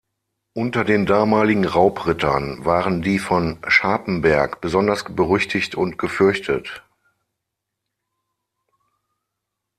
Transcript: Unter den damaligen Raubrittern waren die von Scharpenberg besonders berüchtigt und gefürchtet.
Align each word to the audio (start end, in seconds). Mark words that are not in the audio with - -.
Unter 0.55 0.83
den 0.83 1.05
damaligen 1.05 1.63
Raubrittern 1.63 2.65
waren 2.65 3.03
die 3.03 3.19
von 3.19 3.59
Scharpenberg 3.67 4.59
besonders 4.59 5.03
berüchtigt 5.05 5.75
und 5.75 5.99
gefürchtet. 5.99 6.81